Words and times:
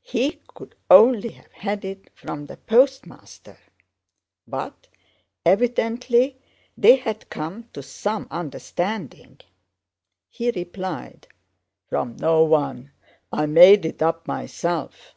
He 0.00 0.40
could 0.54 0.74
only 0.88 1.28
have 1.32 1.52
had 1.52 1.84
it 1.84 2.08
from 2.14 2.46
the 2.46 2.56
Postmaster. 2.56 3.58
But 4.46 4.88
evidently 5.44 6.40
they 6.78 6.96
had 6.96 7.28
come 7.28 7.64
to 7.74 7.82
some 7.82 8.28
understanding. 8.30 9.40
He 10.30 10.50
replied: 10.52 11.28
'From 11.86 12.16
no 12.16 12.44
one; 12.44 12.92
I 13.30 13.44
made 13.44 13.84
it 13.84 14.00
up 14.00 14.26
myself. 14.26 15.12